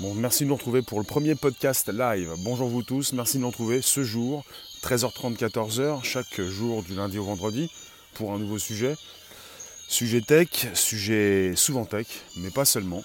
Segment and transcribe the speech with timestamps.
[0.00, 2.32] Bon, merci de nous retrouver pour le premier podcast live.
[2.38, 4.44] Bonjour vous tous, merci de nous retrouver ce jour,
[4.82, 7.70] 13h30, 14h, chaque jour du lundi au vendredi,
[8.14, 8.96] pour un nouveau sujet.
[9.86, 13.04] Sujet tech, sujet souvent tech, mais pas seulement.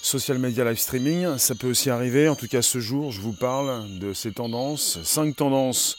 [0.00, 2.30] Social media live streaming, ça peut aussi arriver.
[2.30, 5.98] En tout cas, ce jour, je vous parle de ces tendances, cinq tendances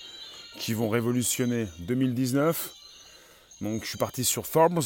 [0.57, 2.71] qui vont révolutionner 2019.
[3.62, 4.82] Donc, je suis parti sur Forbes,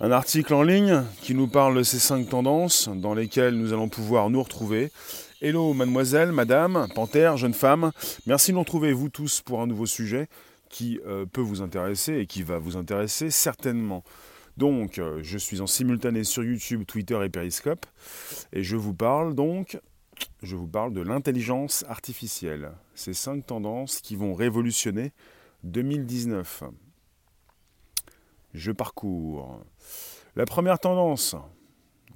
[0.00, 3.88] un article en ligne qui nous parle de ces cinq tendances dans lesquelles nous allons
[3.88, 4.90] pouvoir nous retrouver.
[5.42, 7.92] Hello mademoiselle, madame, panthère, jeune femme,
[8.26, 10.28] merci de nous retrouver vous tous pour un nouveau sujet
[10.70, 14.02] qui euh, peut vous intéresser et qui va vous intéresser certainement.
[14.56, 17.84] Donc, euh, je suis en simultané sur YouTube, Twitter et Periscope,
[18.52, 19.78] et je vous parle donc,
[20.42, 22.72] je vous parle de l'intelligence artificielle.
[22.94, 25.12] Ces cinq tendances qui vont révolutionner
[25.64, 26.64] 2019
[28.56, 29.60] je parcours.
[30.34, 31.36] La première tendance,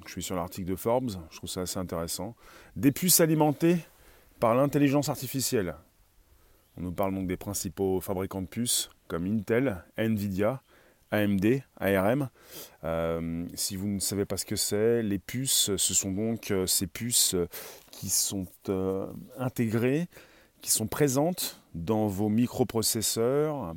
[0.07, 2.35] je suis sur l'article de Forbes, je trouve ça assez intéressant.
[2.77, 3.79] Des puces alimentées
[4.41, 5.77] par l'intelligence artificielle.
[6.77, 10.63] On nous parle donc des principaux fabricants de puces comme Intel, Nvidia,
[11.11, 12.31] AMD, ARM.
[12.85, 16.67] Euh, si vous ne savez pas ce que c'est, les puces, ce sont donc euh,
[16.67, 17.35] ces puces
[17.91, 20.09] qui sont euh, intégrées,
[20.63, 23.75] qui sont présentes dans vos microprocesseurs,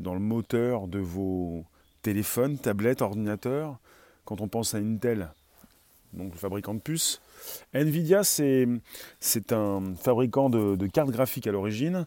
[0.00, 1.64] dans le moteur de vos
[2.02, 3.78] téléphone, tablette, ordinateur.
[4.24, 5.30] Quand on pense à Intel,
[6.12, 7.20] donc le fabricant de puces.
[7.74, 8.66] Nvidia, c'est,
[9.50, 12.06] un fabricant de, cartes graphiques à l'origine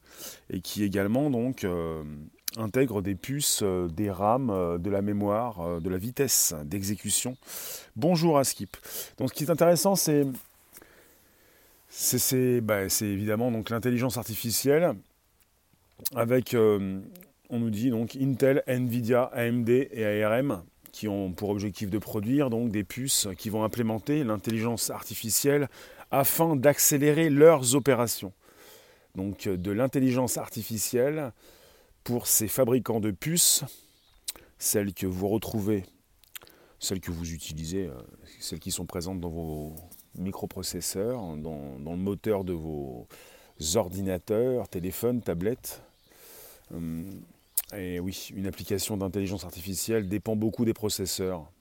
[0.50, 2.04] et qui également donc euh,
[2.58, 7.36] intègre des puces, euh, des RAM, euh, de la mémoire, de la vitesse d'exécution.
[7.96, 8.78] Bonjour à Skip.
[9.18, 10.26] Donc ce qui est intéressant, c'est,
[12.62, 14.94] bah, évidemment l'intelligence artificielle
[16.16, 16.56] avec
[17.50, 20.64] on nous dit donc Intel, Nvidia, AMD et ARM
[20.96, 25.68] qui ont pour objectif de produire donc des puces qui vont implémenter l'intelligence artificielle
[26.10, 28.32] afin d'accélérer leurs opérations.
[29.16, 31.34] Donc de l'intelligence artificielle
[32.06, 33.66] pour ces fabricants de puces,
[34.58, 35.84] celles que vous retrouvez,
[36.80, 37.94] celles que vous utilisez, euh,
[38.40, 39.76] celles qui sont présentes dans vos
[40.18, 43.08] microprocesseurs, dans, le moteur de vos
[43.76, 45.82] ordinateurs, téléphones, tablettes.
[46.74, 47.10] Hum,
[47.74, 51.52] et oui, une application d'intelligence artificielle dépend beaucoup des processeurs.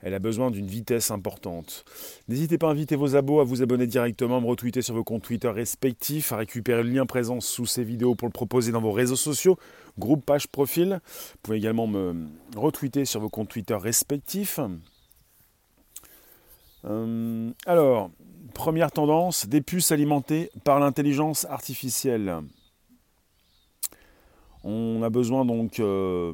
[0.00, 1.84] Elle a besoin d'une vitesse importante.
[2.28, 5.04] N'hésitez pas à inviter vos abos à vous abonner directement, à me retweeter sur vos
[5.04, 8.80] comptes Twitter respectifs, à récupérer le lien présent sous ces vidéos pour le proposer dans
[8.80, 9.56] vos réseaux sociaux,
[9.98, 11.00] groupe, page, profil.
[11.02, 14.60] Vous pouvez également me retweeter sur vos comptes Twitter respectifs.
[16.84, 18.10] Euh, alors,
[18.54, 22.42] première tendance, des puces alimentées par l'intelligence artificielle.
[24.68, 26.32] On a besoin donc euh,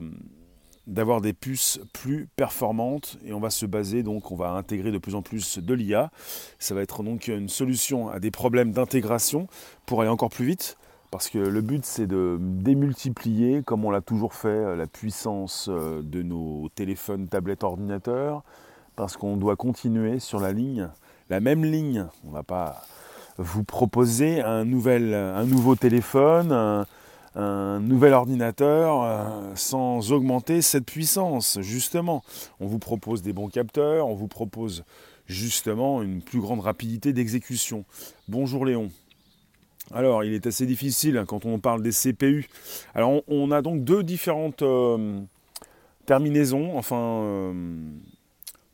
[0.86, 4.96] d'avoir des puces plus performantes et on va se baser donc on va intégrer de
[4.96, 6.10] plus en plus de l'IA.
[6.58, 9.48] Ça va être donc une solution à des problèmes d'intégration
[9.84, 10.78] pour aller encore plus vite
[11.10, 16.00] parce que le but c'est de démultiplier comme on l'a toujours fait la puissance euh,
[16.02, 18.44] de nos téléphones, tablettes, ordinateurs
[18.96, 20.88] parce qu'on doit continuer sur la ligne,
[21.28, 22.06] la même ligne.
[22.24, 22.82] On ne va pas
[23.36, 26.86] vous proposer un, nouveau téléphone,
[27.36, 32.22] nouvel ordinateur euh, sans augmenter cette puissance, justement.
[32.60, 34.84] On vous propose des bons capteurs, on vous propose
[35.26, 37.84] justement une plus grande rapidité d'exécution.
[38.28, 38.90] Bonjour Léon.
[39.92, 42.48] Alors, il est assez difficile hein, quand on parle des CPU.
[42.94, 45.20] Alors, on, a donc deux différentes euh,
[46.06, 47.52] terminaisons, enfin, euh,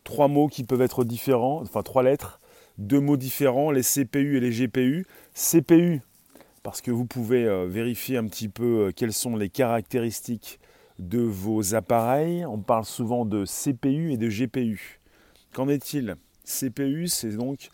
[0.04, 2.40] trois mots qui peuvent être différents, enfin, trois lettres,
[2.76, 5.06] deux mots différents, les CPU et les GPU.
[5.34, 6.02] CPU,
[6.62, 10.60] parce que vous pouvez euh, vérifier un petit peu euh, quelles sont les caractéristiques
[10.98, 12.44] de vos appareils.
[12.46, 15.00] On parle souvent de CPU et de GPU.
[15.52, 16.16] Qu'en est-il?
[16.44, 17.68] CPU, c'est donc,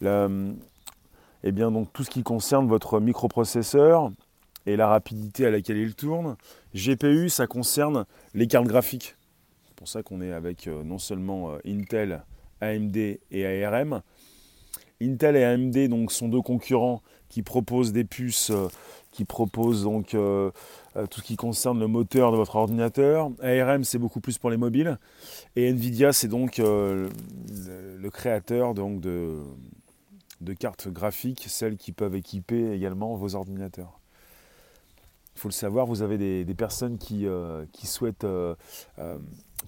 [0.00, 4.10] eh donc tout ce qui concerne votre microprocesseur
[4.64, 6.36] et la rapidité à laquelle il tourne.
[6.74, 8.04] GPU, ça concerne
[8.34, 9.16] les cartes graphiques.
[9.66, 12.22] C'est pour ça qu'on est avec euh, non seulement Intel,
[12.60, 14.02] AMD et ARM.
[15.02, 18.68] Intel et AMD donc, sont deux concurrents qui propose des puces, euh,
[19.10, 20.50] qui propose donc euh,
[20.96, 23.30] euh, tout ce qui concerne le moteur de votre ordinateur.
[23.42, 24.98] ARM, c'est beaucoup plus pour les mobiles.
[25.54, 27.08] Et Nvidia, c'est donc le,
[28.10, 29.42] créateur donc, de,
[30.58, 34.00] cartes graphiques, celles qui peuvent équiper également vos ordinateurs.
[35.34, 37.26] Il faut le savoir, vous avez des, personnes qui,
[37.72, 38.26] qui souhaitent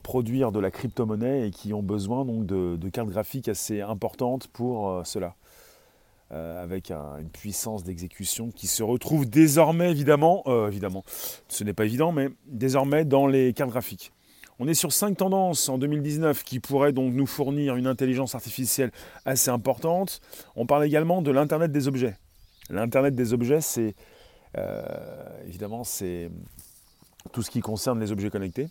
[0.02, 5.02] produire de la crypto-monnaie et qui ont besoin donc de, cartes graphiques assez importantes pour
[5.04, 5.34] cela.
[6.30, 11.02] Euh, avec une puissance d'exécution qui se retrouve désormais, évidemment, euh, évidemment,
[11.48, 14.12] ce n'est pas évident, mais désormais dans les cartes graphiques.
[14.58, 18.90] On est sur cinq tendances en 2019 qui pourraient donc nous fournir une intelligence artificielle
[19.24, 20.20] assez importante.
[20.54, 22.18] On parle également de l'Internet des objets.
[22.68, 23.94] L'Internet des objets, c'est
[24.58, 24.82] euh,
[25.46, 26.30] évidemment c'est
[27.32, 28.68] tout ce qui concerne les objets connectés.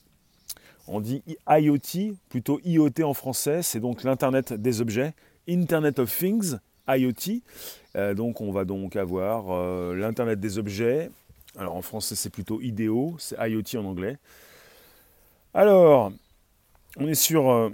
[0.88, 5.14] On dit IoT, plutôt IoT en français, c'est donc l'Internet des objets,
[5.50, 6.58] Internet of Things,
[6.88, 7.42] IoT.
[7.96, 11.10] Euh, donc on va donc avoir euh, l'Internet des objets.
[11.58, 14.18] Alors en français c'est plutôt IDEO, c'est IoT en anglais.
[15.54, 16.12] Alors,
[16.98, 17.70] on est sur euh,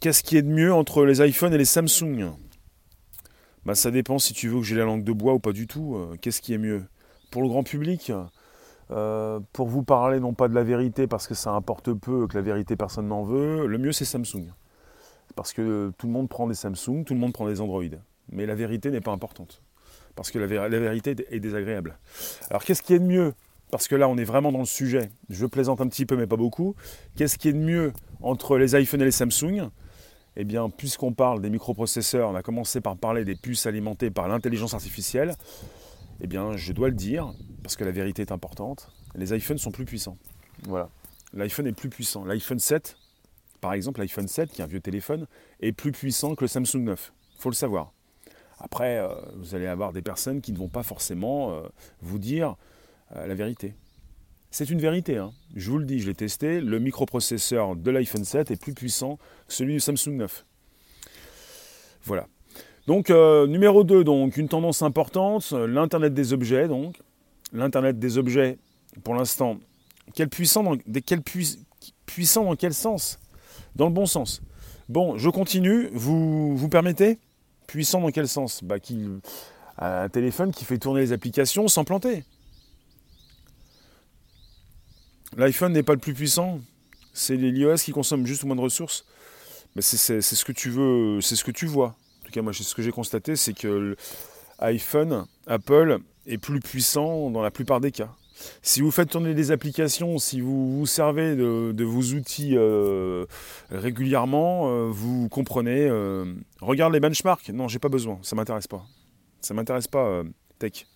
[0.00, 2.32] qu'est-ce qui est de mieux entre les iPhones et les Samsung?
[3.64, 5.66] Bah, Ça dépend si tu veux que j'ai la langue de bois ou pas du
[5.66, 5.96] tout.
[6.20, 6.84] qu'est-ce qui est mieux?
[7.30, 8.12] Pour le grand public,
[8.88, 12.42] pour vous parler non pas de la vérité parce que ça importe peu, que la
[12.42, 14.52] vérité personne n'en veut, le mieux c'est Samsung.
[15.36, 17.84] Parce que tout le monde prend des Samsung, tout le monde prend des Android.
[18.30, 19.62] Mais la vérité n'est pas importante.
[20.16, 21.98] Parce que la, vérité est désagréable.
[22.50, 23.34] Alors qu'est-ce qui est de mieux?
[23.70, 25.10] Parce que là, on est vraiment dans le sujet.
[25.28, 26.74] Je plaisante un petit peu, mais pas beaucoup.
[27.16, 29.70] Qu'est-ce qui est de mieux entre les iPhones et les Samsung?
[30.36, 34.28] Eh bien, puisqu'on parle des microprocesseurs, on a commencé par parler des puces alimentées par
[34.28, 35.34] l'intelligence artificielle.
[36.20, 37.32] Eh bien, je dois le dire,
[37.62, 40.16] parce que la vérité est importante, les iPhones sont plus puissants.
[40.64, 40.90] Voilà.
[41.34, 42.24] L'iPhone est plus puissant.
[42.24, 42.96] L'iPhone 7
[43.60, 45.26] par exemple, l'iPhone 7, qui est un vieux téléphone,
[45.60, 47.12] est plus puissant que le Samsung 9.
[47.36, 47.92] Il faut le savoir.
[48.58, 51.62] Après, euh, vous allez avoir des personnes qui ne vont pas forcément euh,
[52.00, 52.56] vous dire
[53.16, 53.74] euh, la vérité.
[54.50, 55.32] C'est une vérité, hein.
[55.56, 59.18] je vous le dis, je l'ai testé, le microprocesseur de l'iPhone 7 est plus puissant
[59.46, 60.46] que celui du Samsung 9.
[62.04, 62.26] Voilà.
[62.86, 66.66] Donc, numéro 2, donc, une tendance importante, l'Internet des objets.
[66.66, 66.98] Donc,
[67.52, 68.58] L'Internet des objets,
[69.04, 69.58] pour l'instant,
[70.14, 71.22] quel puissant, dans, quel
[72.06, 73.18] puissant dans quel sens?
[73.76, 74.42] Dans le bon sens.
[74.88, 75.88] Bon, je continue.
[75.92, 77.18] Vous, vous permettez?
[77.66, 78.62] Puissant dans quel sens?
[78.64, 78.76] Bah,
[79.78, 82.24] Un téléphone qui fait tourner les applications sans planter.
[85.36, 86.60] L'iPhone n'est pas le plus puissant.
[87.12, 89.04] C'est l'iOS qui consomme juste moins de ressources.
[89.76, 91.96] Mais c'est ce que tu veux, c'est ce que tu vois.
[92.22, 93.96] En tout cas, moi, ce que j'ai constaté, c'est que
[94.60, 95.98] l'iPhone, Apple,
[96.36, 98.10] plus puissant dans la plupart des cas.
[98.62, 103.26] Si vous faites tourner des applications, si vous vous servez de, vos outils euh,
[103.70, 105.88] régulièrement, euh, vous comprenez.
[105.88, 107.48] Euh, regarde les benchmarks.
[107.50, 108.18] Non, j'ai pas besoin.
[108.22, 108.84] Ça m'intéresse pas.
[109.40, 110.22] Ça m'intéresse pas,
[110.58, 110.86] Tech.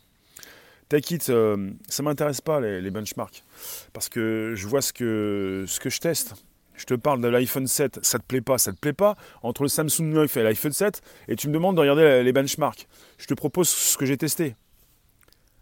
[0.89, 3.45] Tech It, ça m'intéresse pas les, benchmarks.
[3.93, 6.35] Parce que je vois ce que, ce que je teste.
[6.75, 9.63] Je te parle de l'iPhone 7, ça te plaît pas, ça te plaît pas, entre
[9.63, 12.89] le Samsung 9 et l'iPhone 7, et tu me demandes de regarder les benchmarks.
[13.19, 14.57] Je te propose ce que j'ai testé.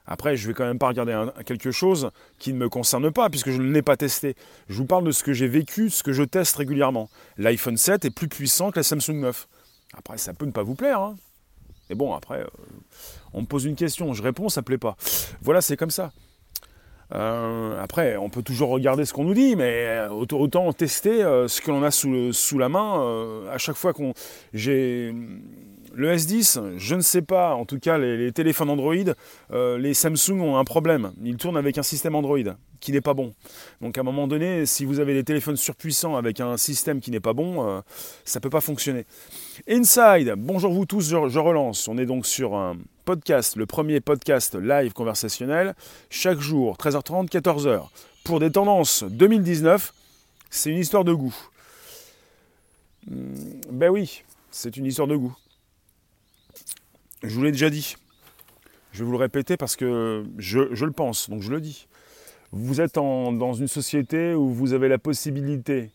[0.07, 3.51] Après, je vais quand même pas regarder quelque chose qui ne me concerne pas, puisque
[3.51, 4.35] je ne l'ai pas testé.
[4.69, 7.09] Je vous parle de ce que j'ai vécu, ce que je teste régulièrement.
[7.39, 9.49] L'iPhone 7 est plus puissant que la Samsung 9.
[9.97, 11.01] Après, ça peut ne pas vous plaire.
[11.01, 11.17] Hein.
[11.91, 12.47] Mais bon, après, euh,
[13.35, 14.97] on me pose une question, je réponds, ça ne plaît pas.
[15.43, 16.13] Voilà, c'est comme ça.
[17.13, 21.19] Euh, après, on peut toujours regarder ce qu'on nous dit, mais euh, autant, tester
[21.49, 23.45] ce que l'on a sous, sous, la main.
[23.51, 24.15] à chaque fois qu'on
[24.55, 25.13] j'ai
[25.93, 28.95] le S10, je ne sais pas, en tout cas les, téléphones Android,
[29.53, 31.13] euh, les Samsung ont un problème.
[31.25, 32.39] Ils tournent avec un système Android
[32.81, 33.35] qui n'est pas bon.
[33.81, 37.11] Donc à un moment donné, si vous avez des téléphones surpuissants avec un système qui
[37.11, 37.81] n'est pas bon, euh,
[38.25, 39.05] ça ne peut pas fonctionner.
[39.69, 41.89] Inside, bonjour vous tous, je, relance.
[41.89, 45.75] On est donc sur un podcast, le premier podcast live conversationnel,
[46.09, 47.89] chaque jour, 13h30, 14h.
[48.25, 49.93] Pour des tendances 2019,
[50.51, 51.35] c'est une histoire de goût.
[53.09, 53.35] Hmm,
[53.73, 55.35] ben oui, c'est une histoire de goût.
[57.23, 57.97] Je vous l'ai déjà dit.
[58.93, 61.87] Je vais vous le répéter parce que je, le pense, donc je le dis.
[62.51, 65.91] Vous êtes dans une société où vous avez la possibilité,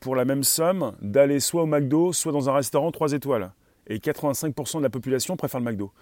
[0.00, 3.52] pour la même somme, d'aller soit au McDo, soit dans un restaurant 3 étoiles.
[3.86, 5.92] Et 85% de la population préfère le McDo.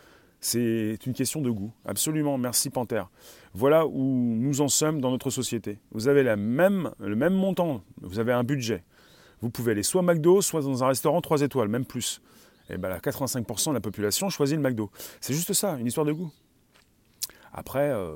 [0.40, 1.70] C'est une question de goût.
[1.84, 3.10] Absolument, merci Panthère.
[3.52, 5.78] Voilà où nous en sommes dans notre société.
[5.92, 8.82] Vous avez la même, le même montant, vous avez un budget.
[9.42, 12.22] Vous pouvez aller soit au McDo, soit dans un restaurant 3 étoiles, même plus
[12.70, 14.90] et eh ben 85% de la population choisit le McDo.
[15.20, 16.30] C'est juste ça, une histoire de goût.
[17.52, 18.14] Après, euh,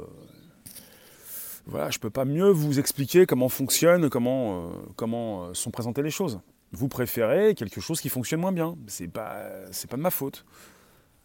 [1.67, 5.73] voilà, je ne peux pas mieux vous expliquer comment fonctionne, comment, euh, comment euh, sont
[5.73, 6.41] présentées les choses.
[6.71, 8.77] Vous préférez quelque chose qui fonctionne moins bien.
[8.87, 9.43] C'est pas,
[9.73, 10.45] c'est pas de ma faute.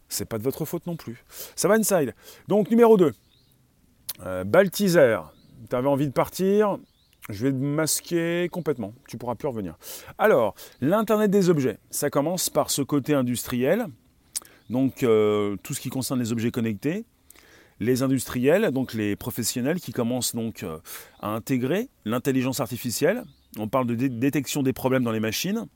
[0.08, 1.24] C'est pas de votre faute non plus.
[1.54, 2.14] Ça va inside.
[2.48, 3.12] Donc numéro 2.
[4.44, 5.32] Baltizer.
[5.68, 6.78] Tu avais envie de partir,
[7.32, 9.76] je vais te masquer complètement, tu pourras plus revenir.
[10.18, 13.86] Alors, l'Internet des objets, ça commence par ce côté industriel,
[14.68, 17.04] donc euh, tout ce qui concerne les objets connectés,
[17.80, 20.78] les industriels, donc les professionnels qui commencent donc euh,
[21.20, 23.24] à intégrer l'intelligence artificielle.
[23.58, 25.66] On parle de détection des problèmes dans les machines,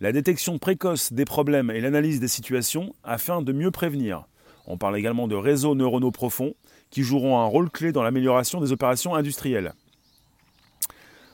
[0.00, 4.24] la détection précoce des problèmes et l'analyse des situations afin de mieux prévenir.
[4.66, 6.54] On parle également de réseaux neuronaux profonds
[6.90, 9.74] qui joueront un rôle clé dans l'amélioration des opérations industrielles.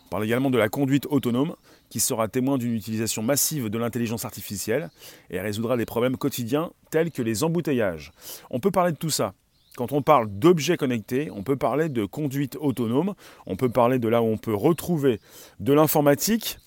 [0.07, 1.57] On parle également de la conduite autonome,
[1.89, 4.89] qui sera témoin d'une utilisation massive de l'intelligence artificielle
[5.31, 8.13] et résoudra des problèmes quotidiens tels que les embouteillages.
[8.51, 9.35] On peut parler de tout ça.
[9.77, 13.15] Quand on parle d'objets connectés, on peut parler de conduite autonome,
[13.47, 15.19] on peut parler de là où on peut retrouver
[15.59, 16.59] de l'informatique,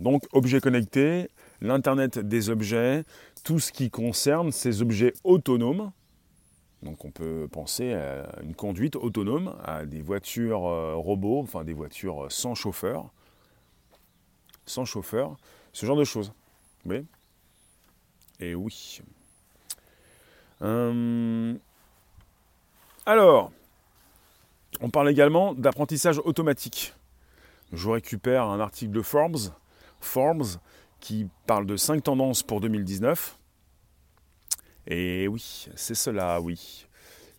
[0.00, 1.28] donc objets connectés,
[1.60, 3.04] l'Internet des objets,
[3.44, 5.92] tout ce qui concerne ces objets autonomes.
[6.84, 11.72] Donc on peut penser à une conduite autonome, à des voitures euh, robots, enfin des
[11.72, 13.10] voitures sans chauffeur,
[14.66, 15.36] sans chauffeur,
[15.72, 16.32] ce genre de choses.
[16.84, 17.04] Oui.
[18.40, 19.00] Et oui.
[20.60, 21.58] Hum,
[23.06, 23.52] alors,
[24.80, 26.94] on parle également d'apprentissage automatique.
[27.72, 29.52] Je vous récupère un article de Forbes,
[30.00, 30.46] Forbes
[31.00, 33.38] qui parle de 5 tendances pour 2019.
[34.86, 36.86] Et oui, c'est cela, oui.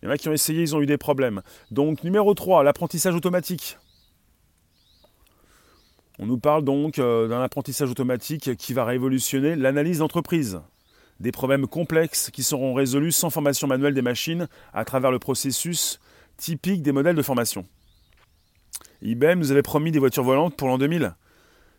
[0.02, 1.42] Il y en a qui ont essayé, ils ont eu des problèmes.
[1.70, 3.78] Donc numéro 3, l'apprentissage automatique.
[6.18, 10.60] On nous parle donc euh, d'un apprentissage automatique qui va révolutionner l'analyse d'entreprise
[11.20, 15.98] des problèmes complexes qui seront résolus sans formation manuelle des machines à travers le processus
[16.36, 17.66] typique des modèles de formation.
[19.02, 21.14] IBM nous avait promis des voitures volantes pour l'an 2000.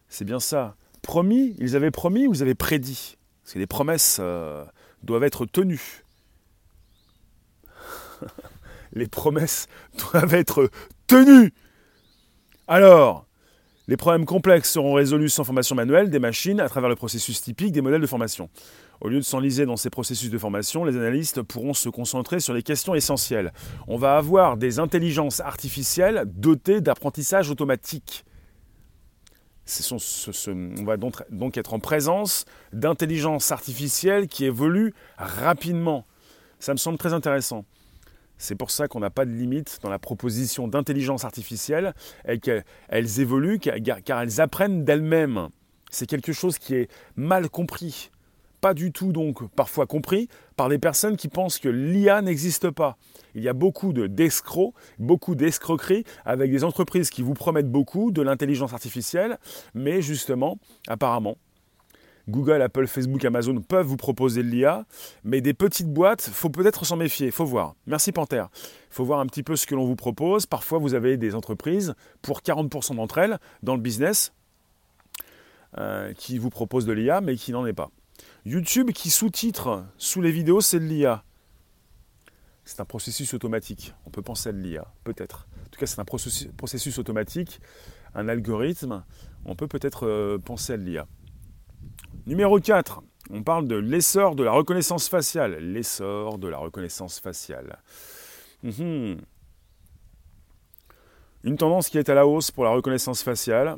[0.09, 0.75] C'est bien ça.
[1.01, 3.17] Promis, ils avaient promis ou ils avaient prédit?
[3.43, 4.65] Parce que les promesses euh,
[5.03, 6.03] doivent être tenues.
[8.93, 9.67] les promesses
[10.11, 10.69] doivent être
[11.07, 11.53] tenues.
[12.67, 13.27] Alors,
[13.87, 17.71] les problèmes complexes seront résolus sans formation manuelle des machines à travers le processus typique
[17.71, 18.49] des modèles de formation.
[18.99, 22.53] Au lieu de s'enliser dans ces processus de formation, les analystes pourront se concentrer sur
[22.53, 23.53] les questions essentielles.
[23.87, 28.25] On va avoir des intelligences artificielles dotées d'apprentissage automatique.
[30.47, 36.05] On va donc, donc être en présence d'intelligence artificielle qui évolue rapidement.
[36.59, 37.65] Ça me semble très intéressant.
[38.38, 41.93] C'est pour ça qu'on n'a pas de limite dans la proposition d'intelligence artificielle
[42.27, 45.50] et qu'elles évoluent car elles apprennent d'elles-mêmes.
[45.89, 48.12] C'est quelque chose qui est mal compris.
[48.67, 52.97] Pas du tout donc parfois compris par des personnes qui pensent que l'IA n'existe pas.
[53.33, 58.21] Il y a beaucoup d'escrocs, beaucoup d'escroqueries avec des entreprises qui vous promettent beaucoup de
[58.21, 59.39] l'intelligence artificielle,
[59.74, 60.59] mais justement,
[60.89, 61.38] apparemment,
[62.27, 64.83] Google, Apple, Facebook, Amazon peuvent vous proposer de l'IA,
[65.24, 67.74] mais des petites boîtes, faut peut-être s'en méfier, faut voir.
[67.86, 68.43] Merci Panther.
[68.89, 70.45] Faut voir un petit peu ce que l'on vous propose.
[70.45, 74.33] Parfois, vous avez des entreprises, pour 40% d'entre elles, dans le business,
[75.77, 77.91] euh, qui vous proposent de l'IA, mais qui n'en est pas.
[78.47, 81.25] YouTube qui sous-titre sous les vidéos, c'est de l'IA.
[82.63, 83.93] C'est un processus automatique.
[84.05, 85.49] On peut penser à de l'IA, peut-être.
[85.65, 87.59] En tout cas, c'est un processus, automatique,
[88.15, 89.03] un algorithme.
[89.43, 91.07] On peut peut-être euh, penser à de l'IA.
[92.25, 93.01] Numéro 4,
[93.31, 95.57] on parle de l'essor de la reconnaissance faciale.
[95.59, 97.79] L'essor de la reconnaissance faciale.
[98.63, 99.17] Mhm.
[101.43, 103.75] Une tendance qui est à la hausse pour la reconnaissance faciale.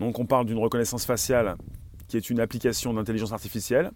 [0.00, 1.56] Donc on parle d'une reconnaissance faciale
[2.08, 3.92] qui est une application d'intelligence artificielle.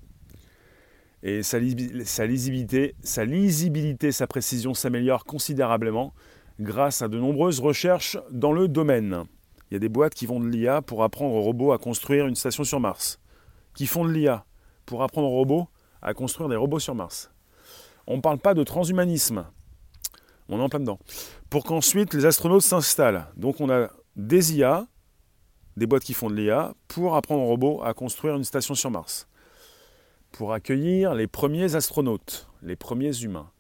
[1.23, 6.13] Et sa, lisibilité, sa lisibilité, sa précision s'améliorent considérablement
[6.61, 9.25] grâce à de nombreuses recherches dans le domaine.
[9.71, 12.27] Il y a des boîtes qui font de l'IA pour apprendre aux robots à construire
[12.27, 13.21] une station sur Mars.
[13.75, 14.45] Qui font de l'IA
[14.85, 15.69] pour apprendre aux robots
[16.03, 17.31] à construire des robots sur Mars.
[18.07, 19.47] On ne parle pas de transhumanisme.
[20.49, 20.99] On est en plein dedans.
[21.49, 23.27] Pour qu'ensuite les astronautes s'installent.
[23.37, 24.87] Donc on a des IA,
[25.77, 28.91] des boîtes qui font de l'IA, pour apprendre aux robots à construire une station sur
[28.91, 29.29] Mars.
[30.31, 33.51] Pour accueillir les premiers astronautes, les premiers humains.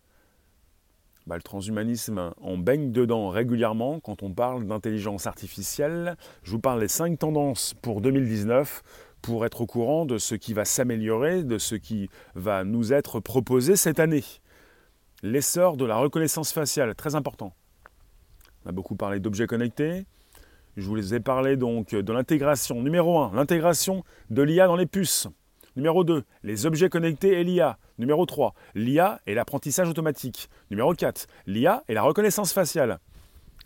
[1.26, 6.16] Bah, le transhumanisme, on baigne dedans régulièrement quand on parle d'intelligence artificielle.
[6.42, 8.82] Je vous parle des cinq tendances pour 2019
[9.22, 13.20] pour être au courant de ce qui va s'améliorer, de ce qui va nous être
[13.20, 14.24] proposé cette année.
[15.22, 17.54] L'essor de la reconnaissance faciale, très important.
[18.64, 20.04] On a beaucoup parlé d'objets connectés.
[20.78, 22.82] Je vous ai parlé donc de l'intégration.
[22.82, 25.28] Numéro 1, l'intégration de l'IA dans les puces.
[25.76, 27.78] Numéro 2, les objets connectés et l'IA.
[27.98, 30.48] Numéro 3, l'IA et l'apprentissage automatique.
[30.70, 33.00] Numéro 4, l'IA et la reconnaissance faciale.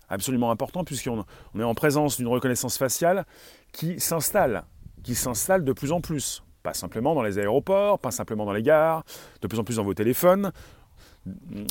[0.08, 1.24] Absolument important puisqu'on
[1.56, 3.24] est en présence d'une reconnaissance faciale
[3.72, 4.64] qui s'installe,
[5.04, 6.42] qui s'installe de plus en plus.
[6.64, 9.04] Pas simplement dans les aéroports, pas simplement dans les gares,
[9.42, 10.50] de plus en plus dans vos téléphones.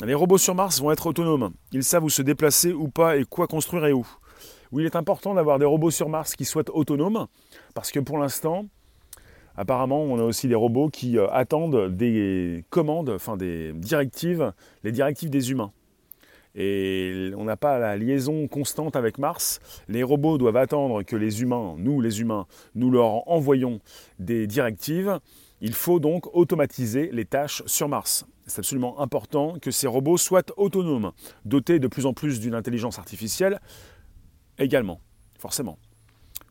[0.06, 1.51] Les robots sur Mars vont être autonomes.
[1.74, 4.08] Ils savent où se déplacer ou pas et quoi construire et où.
[4.72, 7.27] Oui, il est important d'avoir des robots sur Mars qui soient autonomes
[7.74, 8.65] parce que pour l'instant,
[9.57, 14.51] Apparemment, on a aussi des robots qui euh, attendent des commandes, enfin des directives,
[14.84, 15.72] les directives des humains.
[16.55, 19.60] Et on n'a pas la liaison constante avec Mars.
[19.89, 23.81] Les robots doivent attendre que les humains, nous les humains, nous leur envoyons
[24.19, 25.19] des directives.
[25.60, 28.25] Il faut donc automatiser les tâches sur Mars.
[28.45, 31.12] C'est absolument important que ces robots soient autonomes,
[31.43, 33.60] dotés de plus en plus d'une intelligence artificielle
[34.59, 35.00] également.
[35.39, 35.77] forcément.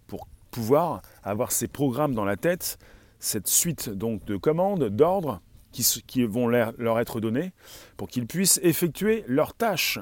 [0.06, 2.78] Pour pouvoir avoir ces programmes dans la tête,
[3.18, 5.40] cette suite donc de commandes, d'ordres
[5.72, 7.52] qui, vont leur être donnés
[7.96, 9.98] pour qu'ils puissent effectuer leurs tâches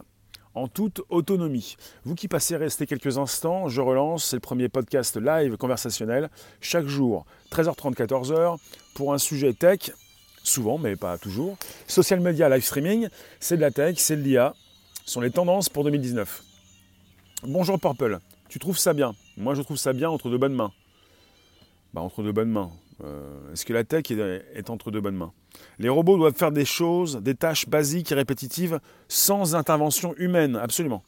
[0.54, 1.76] en toute autonomie.
[2.04, 6.28] Vous qui passez rester quelques instants, je relance, c'est le premier podcast live conversationnel,
[6.61, 8.59] chaque jour, 13h30, 14h,
[8.94, 9.92] pour un sujet tech,
[10.42, 11.56] souvent, mais pas toujours.
[11.87, 13.09] Social media, live streaming,
[13.40, 14.54] c'est de la tech, c'est de l'IA,
[15.06, 16.42] ce sont les tendances pour 2019.
[17.44, 19.16] Bonjour Purple, tu trouves ça bien?
[19.37, 20.70] Moi je trouve ça bien entre deux bonnes mains.
[21.92, 22.70] Bah, entre deux bonnes mains.
[23.02, 25.32] Euh, est-ce que la tech est, entre deux bonnes mains?
[25.80, 31.02] Les robots doivent faire des choses, des tâches basiques et répétitives sans intervention humaine, absolument.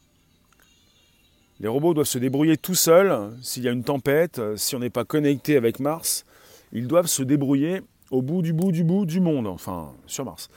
[1.61, 4.89] Les robots doivent se débrouiller tout seuls s'il y a une tempête, si on n'est
[4.89, 6.25] pas connecté avec Mars.
[6.73, 10.49] Ils doivent se débrouiller au bout du bout du bout du monde, enfin sur Mars.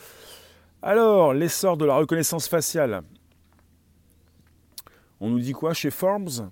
[0.83, 3.03] Alors, l'essor de la reconnaissance faciale.
[5.21, 6.49] On nous dit quoi chez Forbes?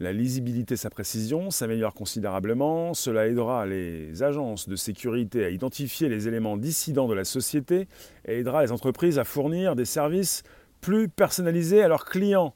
[0.00, 2.94] La lisibilité, sa précision s'améliore considérablement.
[2.94, 7.88] Cela aidera les agences de sécurité à identifier les éléments dissidents de la société
[8.24, 10.44] et aidera les entreprises à fournir des services
[10.80, 12.54] plus personnalisés à leurs clients.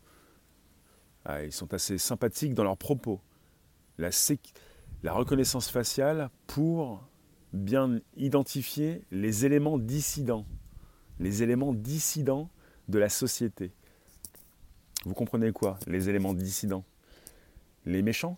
[1.24, 3.20] Ah, ils sont assez sympathiques dans leurs propos.
[3.98, 4.10] La,
[5.12, 7.04] reconnaissance faciale pour
[7.52, 10.46] bien identifier les éléments dissidents.
[11.18, 12.50] Les éléments dissidents
[12.88, 13.72] de la société.
[15.04, 16.84] Vous comprenez quoi, les éléments dissidents?
[17.86, 18.36] Les méchants?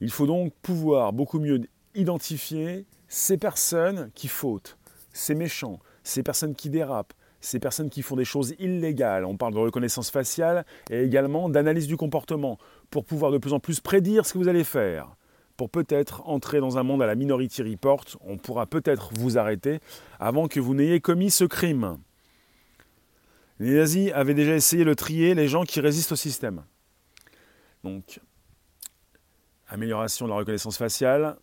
[0.00, 1.60] Il faut donc pouvoir beaucoup mieux
[1.94, 4.78] identifier ces personnes qui fautent,
[5.12, 9.26] ces méchants, ces personnes qui dérapent, ces personnes qui font des choses illégales.
[9.26, 12.58] On parle de reconnaissance faciale et également d'analyse du comportement
[12.90, 15.14] pour pouvoir de plus en plus prédire ce que vous allez faire.
[15.58, 19.80] Pour peut-être entrer dans un monde à la Minority Report, on pourra peut-être vous arrêter
[20.18, 21.98] avant que vous n'ayez commis ce crime.
[23.62, 26.64] Les nazis avaient déjà essayé de trier les gens qui résistent au système.
[27.84, 28.18] Donc,
[29.68, 31.36] amélioration de la reconnaissance faciale,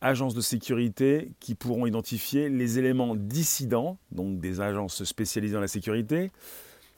[0.00, 5.68] agences de sécurité qui pourront identifier les éléments dissidents, donc des agences spécialisées dans la
[5.68, 6.32] sécurité.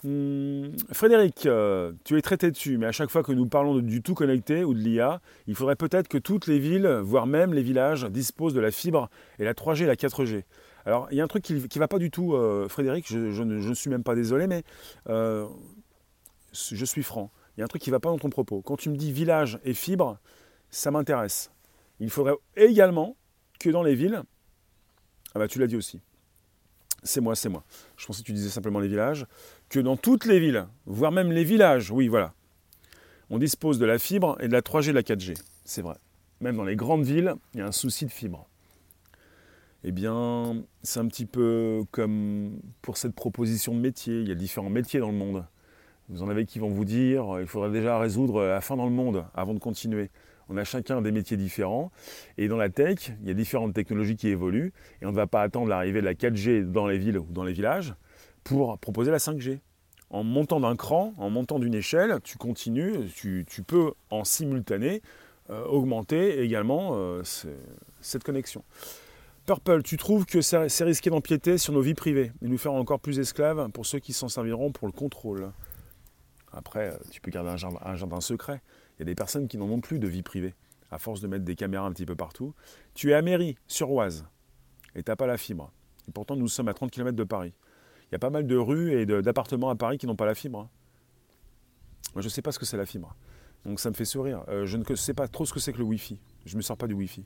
[0.02, 4.00] Hmm, Frédéric, euh, tu es très têtu, mais à chaque fois que nous parlons du
[4.00, 7.62] tout connecté ou de l'IA, il faudrait peut-être que toutes les villes, voire même les
[7.62, 10.44] villages, disposent de la fibre et la 3G et la 4G.
[10.84, 13.42] Alors, il y a un truc qui ne va pas du tout, euh, Frédéric, je,
[13.42, 14.64] ne suis même pas désolé, mais
[15.08, 15.46] euh,
[16.52, 18.62] je suis franc il y a un truc qui ne va pas dans ton propos.
[18.62, 20.18] Quand tu me dis village et fibre,
[20.70, 21.50] ça m'intéresse.
[22.00, 23.16] Il faudrait également
[23.60, 24.22] que dans les villes,
[25.34, 26.00] ah bah tu l'as dit aussi,
[27.02, 27.64] c'est moi, c'est moi.
[27.96, 29.26] Je pensais que tu disais simplement les villages,
[29.68, 32.32] que dans toutes les villes, voire même les villages, oui voilà,
[33.30, 35.38] on dispose de la fibre et de la 3G et de la 4G.
[35.64, 35.96] C'est vrai.
[36.40, 38.48] Même dans les grandes villes, il y a un souci de fibre.
[39.84, 44.20] Eh bien, c'est un petit peu comme pour cette proposition de métier.
[44.20, 45.44] Il y a différents métiers dans le monde.
[46.08, 48.92] Vous en avez qui vont vous dire il faudrait déjà résoudre la fin dans le
[48.92, 50.10] monde avant de continuer.
[50.48, 51.90] On a chacun des métiers différents.
[52.38, 54.72] Et dans la tech, il y a différentes technologies qui évoluent.
[55.00, 57.44] Et on ne va pas attendre l'arrivée de la 4G dans les villes ou dans
[57.44, 57.94] les villages
[58.44, 59.60] pour proposer la 5G.
[60.10, 65.00] En montant d'un cran, en montant d'une échelle, tu continues, tu, peux en simultané
[65.48, 67.22] euh, augmenter également euh,
[68.00, 68.62] cette connexion.
[69.44, 73.00] Purple, tu trouves que c'est risqué d'empiéter sur nos vies privées et nous faire encore
[73.00, 75.50] plus esclaves pour ceux qui s'en serviront pour le contrôle?
[76.52, 78.62] Après, euh, tu peux garder un jardin, secret.
[78.94, 80.54] Il y a des personnes qui n'en ont plus de vie privée,
[80.92, 82.54] à force de mettre des caméras un petit peu partout.
[82.94, 84.26] Tu es à Mairie, sur Oise,
[84.94, 85.72] et tu n'as pas la fibre.
[86.08, 87.52] Et pourtant, nous sommes à 30 km de Paris.
[88.04, 90.36] Il y a pas mal de rues et d'appartements à Paris qui n'ont pas la
[90.36, 90.60] fibre.
[90.60, 90.70] Hein.
[92.14, 93.16] Moi, je ne sais pas ce que c'est la fibre.
[93.64, 94.44] Donc ça me fait sourire.
[94.48, 96.18] Euh, je ne sais pas trop ce que c'est que le Wi-Fi.
[96.44, 97.24] Je ne me sors pas du Wi-Fi.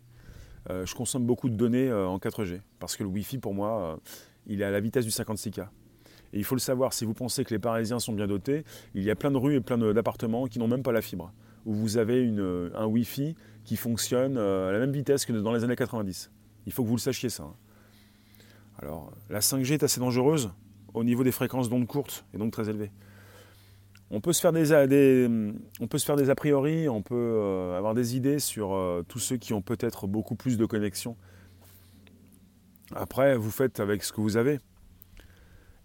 [0.71, 2.61] Euh, je consomme beaucoup de données en 4G.
[2.79, 3.99] Parce que le Wi-Fi, pour moi,
[4.47, 5.69] il est à la vitesse du 56K.
[6.33, 9.03] Et il faut le savoir, si vous pensez que les Parisiens sont bien dotés, il
[9.05, 11.33] y a plein de rues et plein d'appartements qui n'ont même pas la fibre,
[11.65, 12.29] où vous avez
[12.75, 16.31] un Wi-Fi qui fonctionne euh, à la même vitesse que dans les années 90.
[16.67, 17.45] Il faut que vous le sachiez ça.
[17.45, 17.55] Hein.
[18.79, 20.51] Alors, la 5G est assez dangereuse
[20.95, 22.91] au niveau des fréquences d'ondes courtes et donc très élevées.
[24.11, 29.05] On peut se faire des, a priori, on peut euh, avoir des idées sur euh,
[29.09, 31.17] tous ceux qui ont peut-être beaucoup plus de connexions.
[32.95, 34.61] Après, vous faites avec ce que vous avez.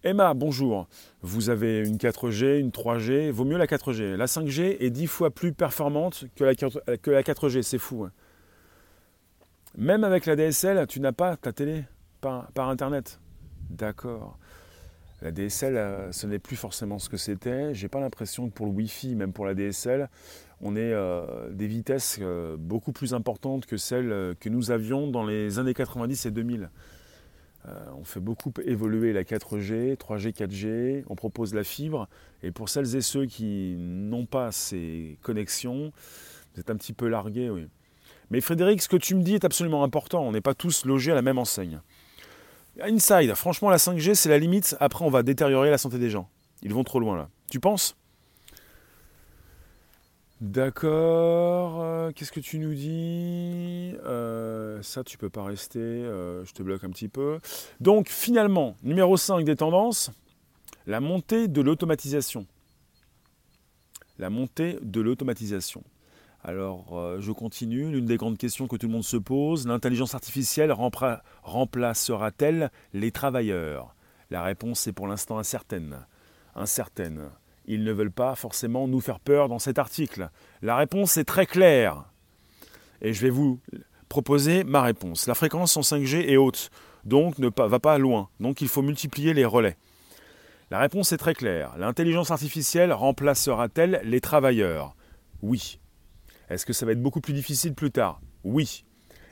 [0.03, 0.87] Emma, bonjour.
[1.21, 4.15] Vous avez une 4G, une 3G, vaut mieux la 4G.
[4.15, 8.05] La 5G est 10 fois plus performante que la, que la 4G, c'est fou.
[8.05, 8.11] Hein.
[9.77, 11.85] Même avec la DSL, tu n'as pas ta télé
[12.19, 13.19] par, Internet.
[13.69, 14.37] D'accord.
[15.21, 17.75] La DSL, euh, ce n'est plus forcément ce que c'était.
[17.75, 20.09] J'ai pas l'impression que pour le Wi-Fi, même pour la DSL,
[20.61, 25.25] on ait euh, des vitesses euh, beaucoup plus importantes que celles que nous avions dans
[25.25, 26.69] les années 90 et 2000.
[27.95, 32.07] on fait beaucoup évoluer la 4G, 3G, 4G, on propose la fibre,
[32.41, 35.91] et pour celles et ceux qui n'ont pas ces connexions,
[36.53, 37.51] vous êtes un petit peu largués.
[38.31, 41.11] Mais Frédéric, ce que tu me dis est absolument important, on n'est pas tous logés
[41.11, 41.79] à la même enseigne.
[42.79, 46.29] Inside, franchement la 5G c'est la limite, après on va détériorer la santé des gens.
[46.61, 47.29] Ils vont trop loin là.
[47.49, 47.95] Tu penses?
[50.41, 51.81] D'accord.
[51.83, 53.93] Euh, qu'est-ce que tu nous dis?
[54.03, 55.79] Euh, Ça, tu peux pas rester.
[55.79, 57.39] Euh, je te bloque un petit peu.
[57.79, 60.09] Donc, finalement, numéro 5 des tendances,
[60.87, 62.47] la montée de l'automatisation.
[64.17, 65.83] La montée de l'automatisation.
[66.43, 67.91] Alors, je continue.
[67.91, 70.73] L'une des grandes questions que tout le monde se pose l'intelligence artificielle
[71.43, 73.95] remplacera-t-elle les travailleurs?
[74.29, 76.05] La réponse est pour l'instant incertaine.
[76.55, 77.29] Incertaine
[77.65, 80.29] ils ne veulent pas forcément nous faire peur dans cet article.
[80.61, 82.05] La réponse est très claire.
[83.01, 83.59] Et je vais vous
[84.09, 85.27] proposer ma réponse.
[85.27, 86.69] La fréquence en 5G est haute,
[87.05, 88.29] donc ne va pas loin.
[88.39, 89.77] Donc il faut multiplier les relais.
[90.69, 91.75] La réponse est très claire.
[91.77, 94.95] L'intelligence artificielle remplacera-t-elle les travailleurs?
[95.41, 95.79] Oui.
[96.51, 98.19] Est-ce que ça va être beaucoup plus difficile plus tard?
[98.43, 98.83] Oui.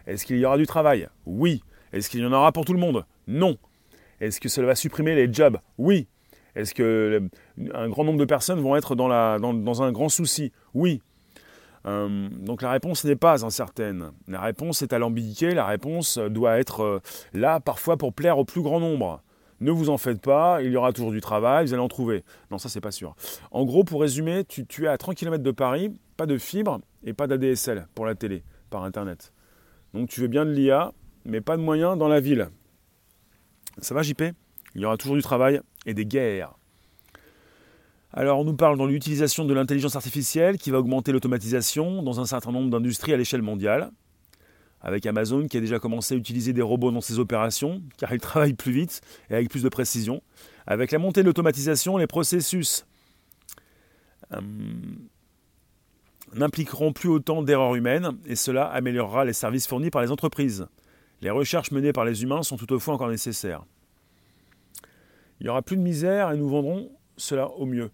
[0.08, 1.10] Est-ce qu'il y aura du travail?
[1.25, 1.62] Oui.
[1.91, 3.05] Est-ce qu'il y en aura pour tout le monde?
[3.27, 3.58] Non.
[4.21, 5.58] Est-ce que cela va supprimer les jobs?
[5.77, 6.08] Oui.
[6.55, 7.21] Est-ce que
[7.73, 10.53] un grand nombre de personnes vont être dans, un grand souci?
[10.73, 11.01] Oui.
[11.86, 14.12] Euh, donc la réponse n'est pas incertaine.
[14.29, 16.99] La réponse est alambiquée, la réponse doit être euh,
[17.34, 19.21] là parfois pour plaire au plus grand nombre.
[19.60, 22.23] Ne vous en faites pas, il y aura toujours du travail, vous allez en trouver.
[22.49, 23.15] Non, ça c'est pas sûr.
[23.51, 26.79] En gros, pour résumer, tu, tu es à 30 km de Paris, pas de fibre
[27.03, 29.33] et pas d'ADSL pour la télé, par Internet.
[29.93, 30.93] Donc tu veux bien de l'IA,
[31.25, 32.49] mais pas de moyens dans la ville.
[33.79, 34.23] Ça va JP
[34.75, 36.53] Il y aura toujours du travail et des guerres.
[38.12, 42.25] Alors on nous parle dans l'utilisation de l'intelligence artificielle qui va augmenter l'automatisation dans un
[42.25, 43.91] certain nombre d'industries à l'échelle mondiale,
[44.81, 48.19] avec Amazon qui a déjà commencé à utiliser des robots dans ses opérations, car ils
[48.19, 50.23] travaillent plus vite et avec plus de précision.
[50.65, 52.85] Avec la montée de l'automatisation, les processus
[54.33, 54.39] euh,
[56.34, 60.68] n'impliqueront plus autant d'erreurs humaines et cela améliorera les services fournis par les entreprises.
[61.22, 63.65] Les recherches menées par les humains sont toutefois encore nécessaires.
[65.39, 67.92] Il n'y aura plus de misère et nous vendrons cela au mieux.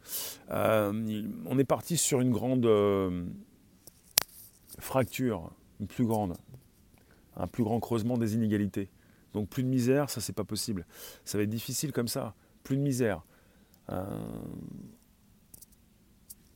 [0.52, 3.26] Euh, on est parti sur une grande euh,
[4.80, 6.36] fracture, une plus grande,
[7.36, 8.90] un plus grand creusement des inégalités.
[9.34, 10.86] Donc plus de misère, ça c'est pas possible.
[11.26, 12.36] Ça va être difficile comme ça.
[12.64, 13.24] Plus de misère.
[13.90, 14.04] Euh,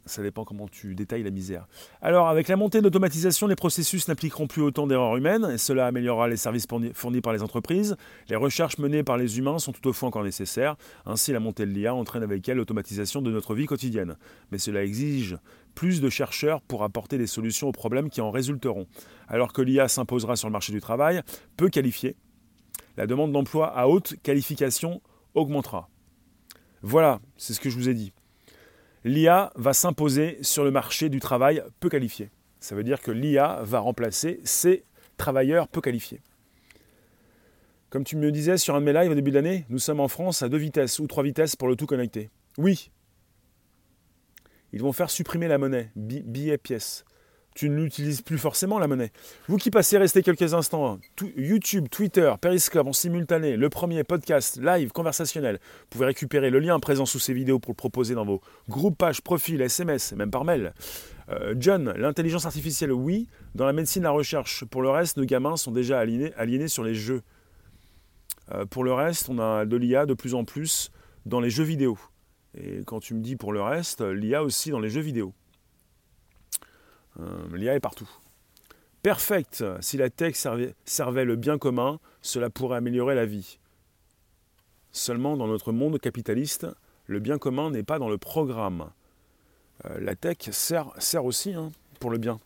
[0.10, 1.68] ça dépend comment tu détailles la misère.
[2.02, 5.88] Alors, avec la montée de l'automatisation, les processus n'appliqueront plus autant d'erreurs humaines, et cela
[5.88, 7.96] améliorera les services fournis par les entreprises.
[8.28, 10.76] Les recherches menées par les humains sont toutefois encore nécessaires.
[11.06, 14.18] Ainsi, la montée de l'IA entraîne avec elle l'automatisation de notre vie quotidienne.
[14.52, 15.38] Mais cela exige
[15.76, 18.88] plus de chercheurs pour apporter des solutions aux problèmes qui en résulteront.
[19.28, 21.22] Alors que l'IA s'imposera sur le marché du travail,
[21.56, 22.16] peu qualifié,
[22.98, 25.02] la demande d'emploi à haute qualification
[25.36, 25.90] augmentera.
[26.82, 28.12] Voilà, c'est ce que je vous ai dit
[29.04, 32.30] l'IA va s'imposer sur le marché du travail peu qualifié.
[32.60, 34.84] Ça veut dire que l'IA va remplacer ces
[35.18, 36.22] travailleurs peu qualifiés.
[37.90, 40.00] Comme tu me disais sur un de mes lives au début de l'année, nous sommes
[40.00, 42.30] en France à deux vitesses ou trois vitesses pour le tout connecté.
[42.58, 42.92] Oui,
[44.72, 47.06] ils vont faire supprimer la monnaie, billets, pièces
[47.60, 49.12] tu ne l'utilises plus forcément la monnaie.
[49.50, 51.00] Vous qui passez rester quelques instants, hein,
[51.36, 56.80] YouTube, Twitter, Periscope en simultané, le premier podcast live conversationnel, vous pouvez récupérer le lien
[56.80, 60.46] présent sous ces vidéos pour le proposer dans vos groupes, pages, profils, SMS, même par
[60.46, 60.72] mail.
[61.32, 63.28] Euh, John, l'intelligence artificielle, oui.
[63.56, 64.64] Dans la médecine, la recherche.
[64.64, 67.24] Pour le reste, nos gamins sont déjà aliénés sur les jeux.
[68.54, 70.92] Euh, pour le reste, on a de l'IA de plus en plus
[71.26, 71.98] dans les jeux vidéo.
[72.58, 75.34] Et quand tu me dis pour le reste, l'IA aussi dans les jeux vidéo.
[77.20, 78.10] Euh, L'IA est partout.
[79.02, 79.64] Perfect.
[79.82, 83.60] Si la tech servait, le bien commun, cela pourrait améliorer la vie.
[84.92, 86.68] Seulement, dans notre monde capitaliste,
[87.06, 88.90] le bien commun n'est pas dans le programme.
[89.86, 92.40] Euh, la tech sert, aussi hein, pour le bien.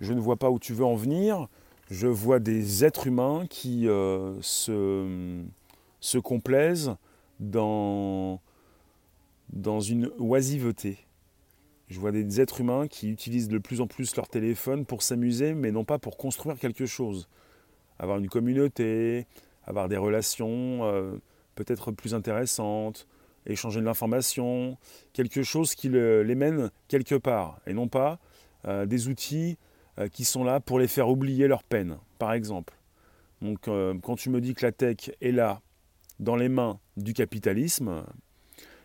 [0.00, 1.46] Je ne vois pas où tu veux en venir.
[1.90, 5.40] Je vois des êtres humains qui euh, se,
[6.00, 6.96] se, complaisent
[7.40, 8.40] dans
[9.80, 11.07] une oisiveté.
[11.88, 15.54] Je vois des êtres humains qui utilisent de plus en plus leur téléphone pour s'amuser,
[15.54, 17.28] mais non pas pour construire quelque chose.
[17.98, 19.26] Avoir une communauté,
[19.64, 21.16] avoir des relations euh,
[21.54, 23.06] peut-être plus intéressantes,
[23.46, 24.76] échanger de l'information,
[25.14, 28.18] quelque chose qui les mène quelque part, et non pas
[28.66, 29.56] euh, des outils
[29.98, 32.74] euh, qui sont là pour les faire oublier leur peine, par exemple.
[33.40, 33.70] Donc
[34.02, 35.60] quand tu me dis que la tech est là,
[36.18, 38.02] dans les mains du capitalisme,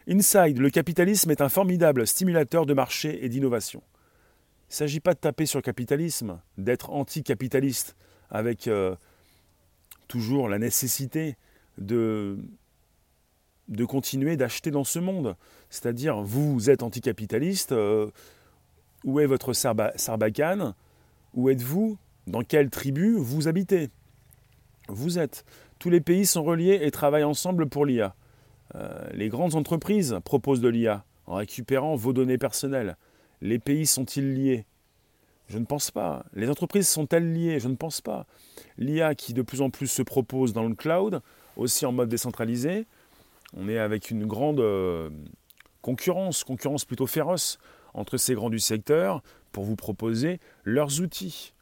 [0.07, 3.81] Inside, le capitalisme est un formidable stimulateur de marché et d'innovation.
[4.69, 7.95] Il ne s'agit pas de taper sur le capitalisme, d'être anticapitaliste
[8.29, 8.95] avec euh,
[10.07, 11.37] toujours la nécessité
[11.77, 12.37] de,
[13.69, 15.35] de continuer d'acheter dans ce monde.
[15.69, 18.09] C'est-à-dire, vous êtes anticapitaliste, euh,
[19.03, 20.73] où est votre sarbacane?
[21.33, 21.97] Où êtes-vous?
[22.27, 23.89] Dans quelle tribu vous habitez?
[24.87, 25.45] Vous êtes.
[25.79, 28.15] Tous les pays sont reliés et travaillent ensemble pour l'IA.
[28.75, 32.97] Euh, les grandes entreprises proposent de l'IA en récupérant vos données personnelles.
[33.41, 34.65] Les pays sont-ils liés?
[35.47, 36.25] Je ne pense pas.
[36.33, 37.59] Les entreprises sont-elles liées?
[37.59, 38.25] Je ne pense pas.
[38.77, 41.21] L'IA qui de plus en plus se propose dans le cloud,
[41.57, 42.85] aussi en mode décentralisé,
[43.55, 45.09] on est avec une grande euh,
[45.81, 47.59] concurrence, concurrence plutôt féroce
[47.93, 51.53] entre ces grands du secteur pour vous proposer leurs outils.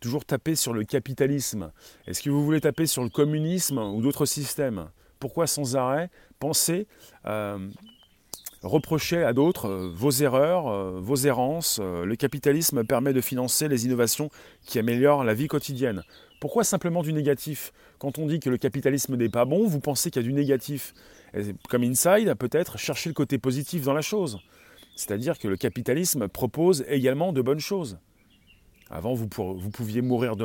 [0.00, 1.72] Toujours taper sur le capitalisme.
[2.06, 4.90] Est-ce que vous voulez taper sur le communisme ou d'autres systèmes?
[5.24, 6.86] Pourquoi sans arrêt penser
[7.24, 7.70] euh,
[8.62, 11.80] reprocher à d'autres euh, vos erreurs, euh, vos errances.
[11.80, 14.28] Le capitalisme permet de financer les innovations
[14.66, 16.02] qui améliorent la vie quotidienne.
[16.42, 17.72] Pourquoi simplement du négatif?
[17.98, 20.34] Quand on dit que le capitalisme n'est pas bon, vous pensez qu'il y a du
[20.34, 20.92] négatif.
[21.70, 24.40] comme Inside, peut-être chercher le côté positif dans la chose.
[24.94, 27.96] C'est-à-dire que le capitalisme propose également de bonnes choses.
[28.94, 30.36] Avant, vous, pouviez mourir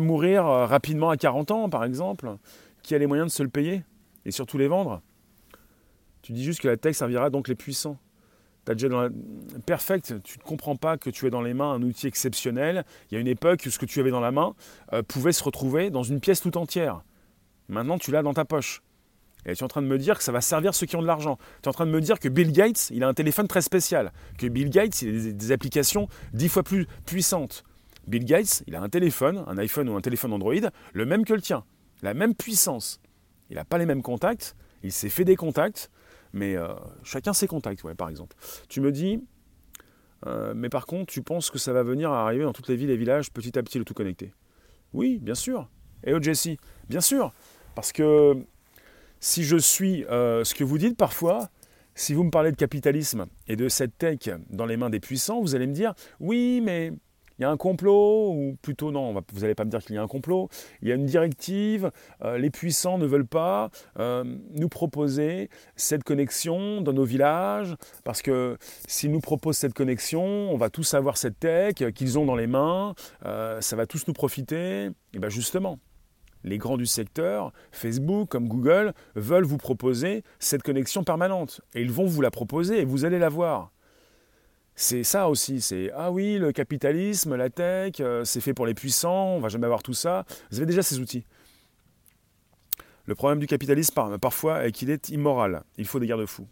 [0.00, 2.36] mourir rapidement à 40 ans, par exemple.
[2.82, 3.82] Qui a les moyens de se le payer
[4.26, 5.00] et surtout les vendre?
[6.20, 7.96] Tu dis juste que la tech servira donc les puissants.
[8.68, 9.08] As déjà dans la...
[9.64, 12.84] Perfect, tu ne comprends pas que tu es dans les mains un outil exceptionnel.
[13.10, 14.54] Il y a une époque où ce que tu avais dans la main
[14.92, 17.02] euh, pouvait se retrouver dans une pièce tout entière.
[17.68, 18.82] Maintenant, tu l'as dans ta poche.
[19.46, 21.02] Et tu es en train de me dire que ça va servir ceux qui ont
[21.02, 21.38] de l'argent.
[21.62, 23.62] Tu es en train de me dire que Bill Gates, il a un téléphone très
[23.62, 24.12] spécial.
[24.38, 27.64] Que Bill Gates, il a des, applications dix fois plus puissantes.
[28.06, 30.54] Bill Gates, il a un téléphone, un iPhone ou un téléphone Android,
[30.92, 31.64] le même que le tien.
[32.02, 33.00] La même puissance.
[33.50, 34.56] Il n'a pas les mêmes contacts.
[34.82, 35.90] Il s'est fait des contacts.
[36.32, 38.36] Mais euh, chacun ses contacts, ouais, par exemple.
[38.68, 39.20] Tu me dis,
[40.26, 42.76] euh, mais par contre, tu penses que ça va venir à arriver dans toutes les
[42.76, 44.32] villes et villages petit à petit le tout connecté?
[44.92, 45.68] Oui, bien sûr.
[46.04, 46.56] Et oh Jesse,
[46.88, 47.32] bien sûr.
[47.74, 48.36] Parce que
[49.24, 51.48] si je suis euh, ce que vous dites parfois,
[51.94, 55.40] si vous me parlez de capitalisme et de cette tech dans les mains des puissants,
[55.40, 56.92] vous allez me dire, oui, mais
[57.38, 59.98] il y a un complot, ou plutôt non, vous n'allez pas me dire qu'il y
[59.98, 60.50] a un complot,
[60.82, 61.90] il y a une directive,
[62.22, 68.20] euh, les puissants ne veulent pas euh, nous proposer cette connexion dans nos villages, parce
[68.20, 72.36] que s'ils nous proposent cette connexion, on va tous avoir cette tech qu'ils ont dans
[72.36, 74.90] les mains, ça va tous nous profiter.
[75.14, 75.78] Et bien justement,
[76.44, 81.60] les grands du secteur, Facebook comme Google, veulent vous proposer cette connexion permanente.
[81.74, 83.72] Et ils vont vous la proposer et vous allez la voir
[84.76, 88.74] c'est ça aussi, c'est ah oui, le capitalisme, la tech, euh, c'est fait pour les
[88.74, 90.24] puissants, on va jamais avoir tout ça.
[90.50, 91.24] Vous avez déjà ces outils.
[93.06, 95.62] Le problème du capitalisme parfois est qu'il est immoral.
[95.76, 96.48] Il faut des garde-fous.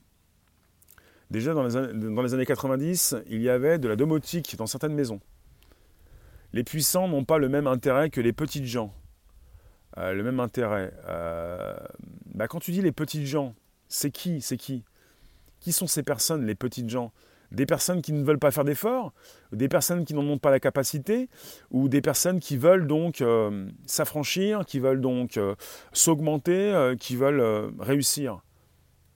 [1.30, 5.20] Déjà dans les, années 90, il y avait de la domotique dans certaines maisons.
[6.52, 8.94] Les puissants n'ont pas le même intérêt que les petites gens.
[9.98, 10.92] Euh, le même intérêt.
[11.08, 11.76] Euh,
[12.34, 13.54] bah, quand tu dis les petites gens,
[13.88, 14.84] c'est qui C'est qui?
[15.60, 17.12] Qui sont ces personnes, les petites gens?
[17.50, 19.12] Des personnes qui ne veulent pas faire d'efforts,
[19.52, 21.28] des personnes qui n'en ont pas la capacité,
[21.70, 25.38] ou des personnes qui veulent donc euh, s'affranchir, qui veulent donc
[25.92, 28.40] s'augmenter, qui veulent réussir?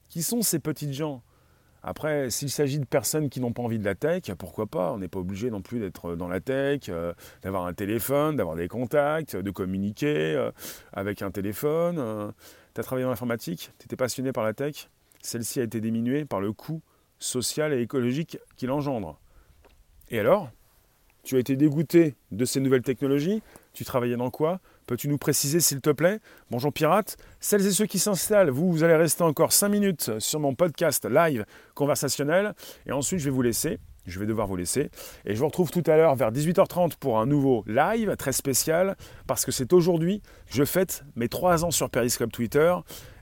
[0.09, 1.23] Qui sont ces petites gens?
[1.89, 4.91] Après, s'il s'agit de personnes qui n'ont pas envie de la tech, pourquoi pas?
[4.91, 6.91] On n'est pas obligé non plus d'être dans la tech,
[7.43, 10.49] d'avoir un téléphone, d'avoir des contacts, de communiquer
[10.91, 12.33] avec un téléphone.
[12.75, 14.89] tu as travaillé dans l'informatique, tu étais passionné par la tech,
[15.21, 16.81] celle-ci a été diminuée par le coût
[17.19, 19.17] social et écologique qu'il engendre.
[20.09, 20.49] Et alors?
[21.23, 23.41] Tu as été dégoûté de ces nouvelles technologies?
[23.71, 24.59] Tu travaillais dans quoi?
[24.87, 26.19] Peux-tu nous préciser s'il te plaît?
[26.49, 30.39] Bonjour pirate, celles et ceux qui s'installent, vous, vous allez rester encore 5 minutes sur
[30.39, 31.45] mon podcast live
[31.75, 32.53] conversationnel
[32.85, 33.79] et ensuite je vais vous laisser.
[34.05, 34.89] Je vais devoir vous laisser.
[35.25, 38.95] Et je vous retrouve tout à l'heure vers 18h30 pour un nouveau live très spécial
[39.27, 42.73] parce que c'est aujourd'hui je fête mes 3 ans sur Periscope Twitter.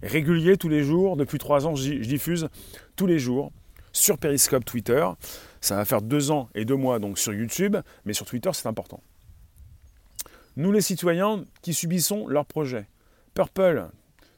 [0.03, 1.17] Régulier tous les jours.
[1.17, 2.47] Depuis 3 ans, je diffuse
[2.95, 3.51] tous les jours
[3.91, 5.03] sur Periscope Twitter.
[5.61, 7.75] Ça va faire deux ans et deux mois donc sur YouTube,
[8.05, 9.01] mais sur Twitter c'est important.
[10.57, 12.87] Nous les citoyens qui subissons leurs projets.
[13.33, 13.89] Purple,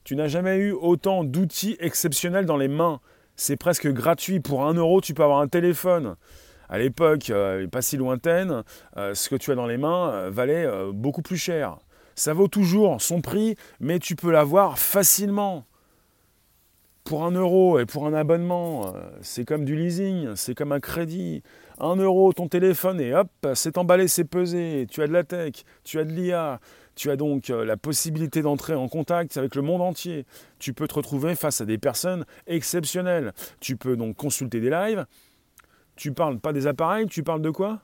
[0.04, 3.02] tu n'as jamais eu autant d'outils exceptionnels dans les mains.
[3.36, 4.40] C'est presque gratuit.
[4.40, 6.16] Pour un euro, tu peux avoir un téléphone.
[6.70, 8.64] À l'époque, euh, pas si lointaine,
[8.98, 11.78] euh, ce que tu as dans les mains euh, valait beaucoup plus cher.
[12.16, 15.66] Ça vaut toujours son prix, mais tu peux l'avoir facilement
[17.04, 21.44] pour un euro et pour un abonnement, c'est comme du leasing, c'est comme un crédit.
[21.80, 24.88] Un euro, ton téléphone, et hop, c'est emballé, c'est pesé.
[24.90, 26.60] Tu as de la tech, tu as de l'IA,
[26.96, 30.26] tu as donc euh, la possibilité d'entrer en contact avec le monde entier.
[30.58, 33.32] Tu peux te retrouver face à des personnes exceptionnelles.
[33.60, 35.06] Tu peux donc consulter des lives.
[35.96, 37.82] Tu parles pas des appareils, tu parles de quoi?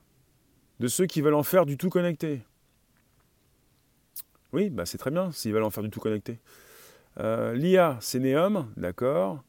[0.80, 2.42] De ceux qui veulent en faire du tout connecté.
[4.54, 6.40] Oui, bah c'est très bien s'ils veulent en faire du tout connecté.
[7.20, 9.44] Euh, L'IA, c'est Néum, d'accord.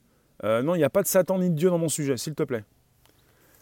[0.45, 2.35] Euh, non, il n'y a pas de Satan ni de Dieu dans mon sujet, s'il
[2.35, 2.65] te plaît.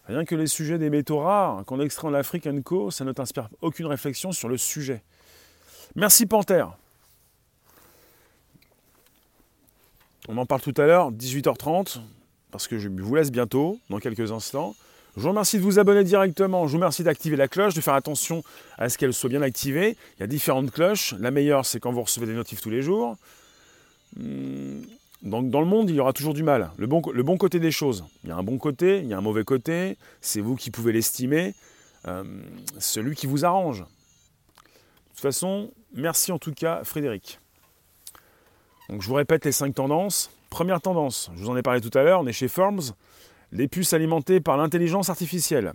[0.07, 3.49] Rien que les sujets des métaux rares qu'on extrait en Afrique Co, ça ne t'inspire
[3.61, 5.03] aucune réflexion sur le sujet.
[5.95, 6.77] Merci Panthère.
[10.29, 12.01] On en parle tout à l'heure, 18h30,
[12.51, 14.75] parce que je vous laisse bientôt, dans quelques instants.
[15.17, 16.67] Je vous remercie de vous abonner directement.
[16.67, 18.43] Je vous remercie d'activer la cloche, de faire attention
[18.79, 19.97] à ce qu'elle soit bien activée.
[20.17, 21.15] Il y a différentes cloches.
[21.19, 23.17] La meilleure, c'est quand vous recevez des notifs tous les jours.
[24.17, 24.81] Hmm,
[25.23, 26.71] donc dans le monde, il y aura toujours du mal.
[26.77, 28.05] Le bon, le bon côté des choses.
[28.25, 29.97] Il y a un bon côté, il y a un mauvais côté.
[30.21, 31.55] C'est vous qui pouvez l'estimer.
[32.09, 32.25] Euh,
[32.79, 33.81] celui qui vous arrange.
[33.81, 33.85] De
[35.11, 37.39] toute façon, merci en tout cas Frédéric.
[38.89, 40.31] Donc je vous répète les cinq tendances.
[40.51, 42.93] Première tendance, je vous en ai parlé tout à l'heure, on est chez Firms
[43.53, 45.75] les puces alimentées par l'intelligence artificielle.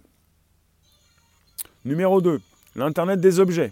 [1.86, 2.42] Numéro 2,
[2.76, 3.72] l'Internet des objets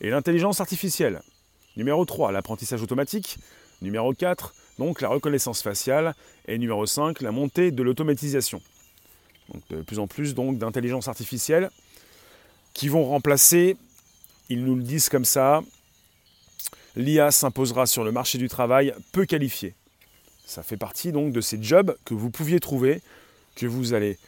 [0.00, 1.22] et l'intelligence artificielle.
[1.76, 3.38] Numéro 3, l'apprentissage automatique.
[3.84, 6.14] Numéro 4, donc la reconnaissance faciale.
[6.48, 8.62] Et numéro 5, la montée de l'automatisation.
[9.52, 11.70] Donc de plus en plus donc d'intelligence artificielle
[12.72, 13.76] qui vont remplacer,
[14.48, 15.62] ils nous le disent comme ça,
[16.96, 19.74] l'IA s'imposera sur le marché du travail peu qualifié.
[20.46, 23.02] Ça fait partie donc de ces jobs que vous pouviez trouver,
[23.54, 24.18] que vous allez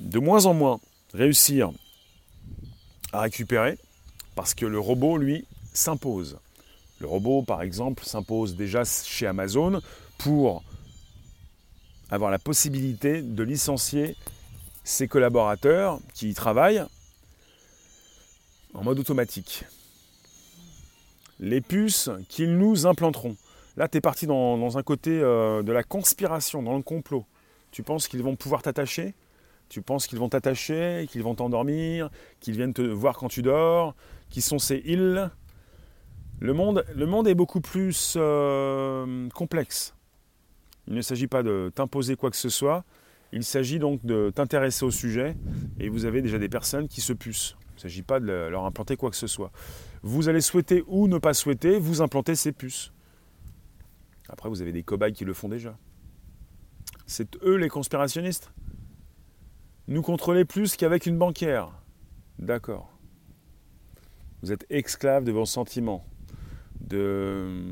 [0.00, 0.80] de moins en moins
[1.12, 1.72] réussir
[3.12, 3.78] à récupérer,
[4.36, 6.38] parce que le robot, lui, s'impose.
[7.02, 9.80] Le robot, par exemple, s'impose déjà chez Amazon
[10.18, 10.62] pour
[12.12, 14.16] avoir la possibilité de licencier
[14.84, 16.84] ses collaborateurs qui y travaillent
[18.72, 19.64] en mode automatique.
[21.40, 23.36] Les puces qu'ils nous implanteront.
[23.76, 27.26] Là, tu es parti dans, un côté euh, de la conspiration, dans le complot.
[27.72, 29.12] Tu penses qu'ils vont pouvoir t'attacher?
[29.68, 33.96] Tu penses qu'ils vont t'attacher, qu'ils vont t'endormir, qu'ils viennent te voir quand tu dors
[34.30, 35.32] Qui sont ces ils
[36.42, 39.94] le monde, est beaucoup plus euh, complexe.
[40.88, 42.84] Il ne s'agit pas de t'imposer quoi que ce soit,
[43.32, 45.36] il s'agit donc de t'intéresser au sujet,
[45.78, 47.56] et vous avez déjà des personnes qui se pucent.
[47.70, 49.52] Il ne s'agit pas de leur implanter quoi que ce soit.
[50.02, 52.92] Vous allez souhaiter ou ne pas souhaiter vous implanter ces puces.
[54.28, 55.78] Après, vous avez des cobayes qui le font déjà.
[57.06, 58.52] C'est eux les conspirationnistes.
[59.86, 61.70] Nous contrôler plus qu'avec une banquière.
[62.38, 62.90] D'accord.
[64.42, 66.04] Vous êtes esclave de vos sentiments,
[66.82, 67.64] de,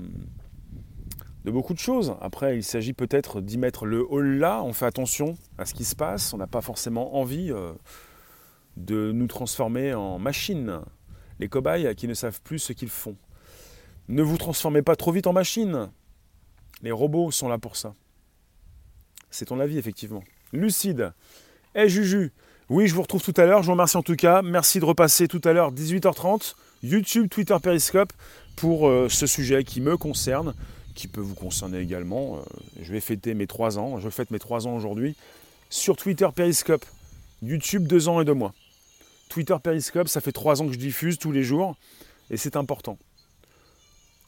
[1.45, 2.15] beaucoup de choses.
[2.21, 4.63] Après, il s'agit peut-être d'y mettre le haut là.
[4.63, 6.33] On fait attention à ce qui se passe.
[6.33, 7.73] On n'a pas forcément envie euh,
[8.77, 10.81] de nous transformer en machines.
[11.39, 13.17] Les cobayes qui ne savent plus ce qu'ils font.
[14.09, 15.91] Ne vous transformez pas trop vite en machine.
[16.83, 17.95] Les robots sont là pour ça.
[19.31, 20.25] C'est ton avis, effectivement.
[20.53, 21.13] Lucide.
[21.75, 22.33] Eh Juju,
[22.69, 23.63] oui, je vous retrouve tout à l'heure.
[23.63, 24.43] Je vous remercie en tout cas.
[24.43, 28.13] Merci de repasser tout à l'heure, 18h30, YouTube, Twitter, Periscope,
[28.57, 30.55] pour euh, ce sujet qui me concerne,
[30.95, 32.37] qui peut vous concerner également.
[32.37, 32.41] Euh,
[32.83, 33.99] je vais fêter mes 3 ans.
[33.99, 35.15] Je fête mes 3 ans aujourd'hui.
[35.69, 36.85] Sur Twitter, Periscope.
[37.43, 38.55] YouTube, 2 ans et 2 mois.
[39.29, 41.77] Twitter, Periscope, ça fait 3 ans que je diffuse tous les jours.
[42.31, 42.99] Et c'est important.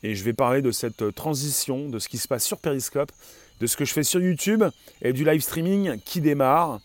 [0.02, 3.12] Et je vais parler de cette euh, transition, de ce qui se passe sur Periscope,
[3.60, 4.64] de ce que je fais sur YouTube
[5.00, 6.80] et du live streaming qui démarre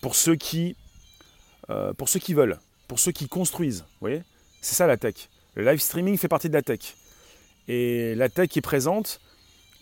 [0.00, 0.74] pour ceux qui,
[1.96, 2.58] pour ceux qui veulent,
[2.88, 3.80] pour ceux qui construisent.
[3.80, 4.22] Vous voyez
[4.62, 5.28] C'est ça la tech.
[5.54, 6.94] Le live streaming fait partie de la tech.
[7.68, 9.20] Et la tech est présente.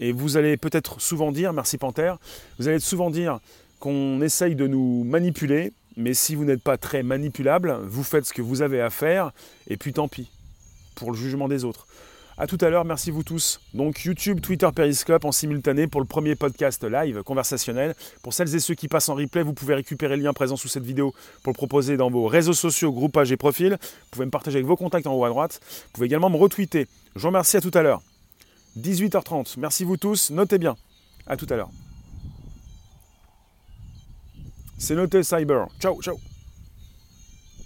[0.00, 2.14] Et vous allez peut-être souvent dire, merci Panther,
[2.58, 3.38] vous allez souvent dire
[3.78, 8.32] qu'on essaye de nous manipuler, mais si vous n'êtes pas très manipulable, vous faites ce
[8.32, 9.32] que vous avez à faire,
[9.68, 10.30] et puis tant pis,
[10.94, 11.86] pour le jugement des autres.
[12.40, 13.60] A tout à l'heure, merci vous tous.
[13.74, 17.94] Donc YouTube, Twitter, Periscope en simultané pour le premier podcast live conversationnel.
[18.22, 20.66] Pour celles et ceux qui passent en replay, vous pouvez récupérer le lien présent sous
[20.66, 23.76] cette vidéo pour le proposer dans vos réseaux sociaux, groupages et profils.
[23.82, 25.60] Vous pouvez me partager avec vos contacts en haut à droite.
[25.62, 26.88] Vous pouvez également me retweeter.
[27.14, 28.00] Je vous remercie à tout à l'heure.
[28.78, 29.56] 18h30.
[29.58, 30.30] Merci vous tous.
[30.30, 30.76] Notez bien.
[31.26, 31.70] À tout à l'heure.
[34.78, 35.66] C'est noté Cyber.
[35.78, 36.16] Ciao, ciao.